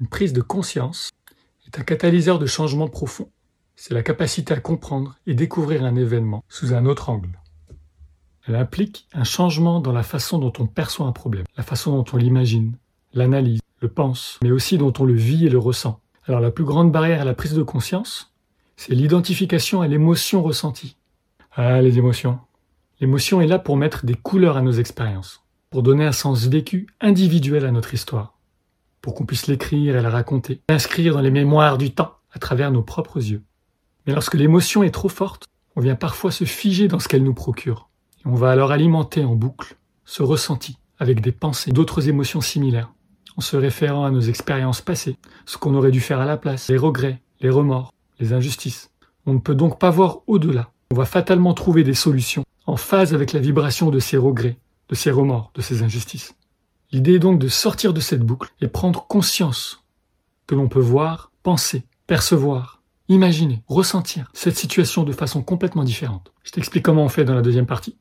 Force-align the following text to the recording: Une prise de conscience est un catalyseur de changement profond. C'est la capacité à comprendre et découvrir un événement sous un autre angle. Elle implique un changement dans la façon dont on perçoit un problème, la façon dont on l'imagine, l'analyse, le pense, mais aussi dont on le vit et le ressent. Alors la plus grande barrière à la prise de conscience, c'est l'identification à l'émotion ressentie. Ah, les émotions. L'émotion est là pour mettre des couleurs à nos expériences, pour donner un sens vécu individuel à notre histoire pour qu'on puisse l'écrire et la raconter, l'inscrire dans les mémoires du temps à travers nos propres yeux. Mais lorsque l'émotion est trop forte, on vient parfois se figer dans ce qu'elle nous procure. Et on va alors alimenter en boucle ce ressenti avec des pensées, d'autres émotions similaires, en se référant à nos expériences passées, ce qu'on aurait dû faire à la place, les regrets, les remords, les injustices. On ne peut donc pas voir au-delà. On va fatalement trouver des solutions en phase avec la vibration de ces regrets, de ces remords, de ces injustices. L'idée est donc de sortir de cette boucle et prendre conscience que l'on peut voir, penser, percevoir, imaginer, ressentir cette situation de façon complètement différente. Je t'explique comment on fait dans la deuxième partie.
Une 0.00 0.08
prise 0.08 0.32
de 0.32 0.40
conscience 0.40 1.10
est 1.66 1.78
un 1.78 1.82
catalyseur 1.82 2.38
de 2.38 2.46
changement 2.46 2.88
profond. 2.88 3.28
C'est 3.76 3.92
la 3.92 4.02
capacité 4.02 4.54
à 4.54 4.60
comprendre 4.60 5.16
et 5.26 5.34
découvrir 5.34 5.84
un 5.84 5.94
événement 5.94 6.42
sous 6.48 6.72
un 6.72 6.86
autre 6.86 7.10
angle. 7.10 7.38
Elle 8.46 8.56
implique 8.56 9.06
un 9.12 9.24
changement 9.24 9.78
dans 9.80 9.92
la 9.92 10.02
façon 10.02 10.38
dont 10.38 10.54
on 10.58 10.66
perçoit 10.66 11.06
un 11.06 11.12
problème, 11.12 11.44
la 11.54 11.62
façon 11.62 11.94
dont 11.94 12.04
on 12.14 12.16
l'imagine, 12.16 12.78
l'analyse, 13.12 13.60
le 13.80 13.88
pense, 13.88 14.38
mais 14.42 14.50
aussi 14.50 14.78
dont 14.78 14.92
on 14.98 15.04
le 15.04 15.12
vit 15.12 15.44
et 15.44 15.50
le 15.50 15.58
ressent. 15.58 16.00
Alors 16.24 16.40
la 16.40 16.50
plus 16.50 16.64
grande 16.64 16.90
barrière 16.90 17.20
à 17.20 17.26
la 17.26 17.34
prise 17.34 17.54
de 17.54 17.62
conscience, 17.62 18.32
c'est 18.76 18.94
l'identification 18.94 19.82
à 19.82 19.88
l'émotion 19.88 20.42
ressentie. 20.42 20.96
Ah, 21.52 21.82
les 21.82 21.98
émotions. 21.98 22.38
L'émotion 23.00 23.42
est 23.42 23.46
là 23.46 23.58
pour 23.58 23.76
mettre 23.76 24.06
des 24.06 24.14
couleurs 24.14 24.56
à 24.56 24.62
nos 24.62 24.72
expériences, 24.72 25.42
pour 25.68 25.82
donner 25.82 26.06
un 26.06 26.12
sens 26.12 26.46
vécu 26.46 26.86
individuel 27.02 27.66
à 27.66 27.70
notre 27.70 27.92
histoire 27.92 28.39
pour 29.00 29.14
qu'on 29.14 29.24
puisse 29.24 29.46
l'écrire 29.46 29.96
et 29.96 30.02
la 30.02 30.10
raconter, 30.10 30.60
l'inscrire 30.68 31.14
dans 31.14 31.20
les 31.20 31.30
mémoires 31.30 31.78
du 31.78 31.92
temps 31.92 32.14
à 32.32 32.38
travers 32.38 32.70
nos 32.70 32.82
propres 32.82 33.18
yeux. 33.18 33.42
Mais 34.06 34.12
lorsque 34.12 34.34
l'émotion 34.34 34.82
est 34.82 34.90
trop 34.90 35.08
forte, 35.08 35.46
on 35.76 35.80
vient 35.80 35.94
parfois 35.94 36.30
se 36.30 36.44
figer 36.44 36.88
dans 36.88 36.98
ce 36.98 37.08
qu'elle 37.08 37.22
nous 37.22 37.34
procure. 37.34 37.88
Et 38.18 38.28
on 38.28 38.34
va 38.34 38.50
alors 38.50 38.72
alimenter 38.72 39.24
en 39.24 39.34
boucle 39.34 39.76
ce 40.04 40.22
ressenti 40.22 40.76
avec 40.98 41.20
des 41.20 41.32
pensées, 41.32 41.70
d'autres 41.70 42.08
émotions 42.08 42.40
similaires, 42.40 42.92
en 43.36 43.40
se 43.40 43.56
référant 43.56 44.04
à 44.04 44.10
nos 44.10 44.20
expériences 44.20 44.82
passées, 44.82 45.16
ce 45.46 45.56
qu'on 45.56 45.74
aurait 45.74 45.90
dû 45.90 46.00
faire 46.00 46.20
à 46.20 46.26
la 46.26 46.36
place, 46.36 46.68
les 46.68 46.76
regrets, 46.76 47.22
les 47.40 47.50
remords, 47.50 47.94
les 48.18 48.32
injustices. 48.32 48.90
On 49.26 49.34
ne 49.34 49.38
peut 49.38 49.54
donc 49.54 49.78
pas 49.78 49.90
voir 49.90 50.18
au-delà. 50.26 50.70
On 50.90 50.96
va 50.96 51.06
fatalement 51.06 51.54
trouver 51.54 51.84
des 51.84 51.94
solutions 51.94 52.44
en 52.66 52.76
phase 52.76 53.14
avec 53.14 53.32
la 53.32 53.40
vibration 53.40 53.90
de 53.90 53.98
ces 53.98 54.16
regrets, 54.16 54.58
de 54.88 54.94
ces 54.94 55.10
remords, 55.10 55.52
de 55.54 55.62
ces 55.62 55.82
injustices. 55.82 56.34
L'idée 56.92 57.14
est 57.14 57.20
donc 57.20 57.38
de 57.38 57.48
sortir 57.48 57.94
de 57.94 58.00
cette 58.00 58.22
boucle 58.22 58.50
et 58.60 58.66
prendre 58.66 59.06
conscience 59.06 59.84
que 60.46 60.56
l'on 60.56 60.68
peut 60.68 60.80
voir, 60.80 61.30
penser, 61.44 61.84
percevoir, 62.08 62.82
imaginer, 63.08 63.62
ressentir 63.68 64.30
cette 64.34 64.56
situation 64.56 65.04
de 65.04 65.12
façon 65.12 65.42
complètement 65.42 65.84
différente. 65.84 66.32
Je 66.42 66.50
t'explique 66.50 66.84
comment 66.84 67.04
on 67.04 67.08
fait 67.08 67.24
dans 67.24 67.34
la 67.34 67.42
deuxième 67.42 67.66
partie. 67.66 67.96